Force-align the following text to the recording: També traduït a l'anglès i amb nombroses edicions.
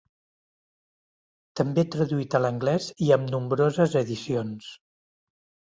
També 1.61 1.85
traduït 1.97 2.39
a 2.39 2.41
l'anglès 2.47 2.89
i 3.09 3.11
amb 3.19 3.33
nombroses 3.37 3.99
edicions. 4.05 4.77